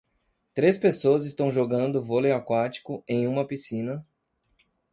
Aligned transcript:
Três 0.55 0.79
pessoas 0.79 1.27
estão 1.27 1.51
jogando 1.51 2.01
vôlei 2.01 2.31
aquático 2.31 3.03
em 3.07 3.27
uma 3.27 3.45
piscina 3.45 4.03